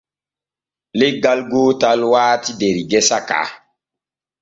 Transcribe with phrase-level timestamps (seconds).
[0.99, 3.41] Leggal gootal waati der gesa ka.